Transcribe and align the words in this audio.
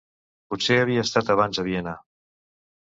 Potser 0.53 0.79
havia 0.87 1.03
estat 1.09 1.31
abans 1.37 1.63
a 1.65 1.69
Viena. 1.71 1.97